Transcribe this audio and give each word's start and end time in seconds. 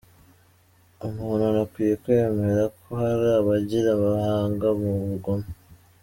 Umuntu 1.07 1.43
anakwiye 1.51 1.93
kwemera 2.03 2.63
ko 2.79 2.87
hari 3.01 3.27
abagira 3.39 3.89
ubuhanga 3.95 4.67
mu 4.79 4.91
bugome. 5.07 5.49